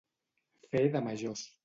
[0.71, 1.45] Fer de majors.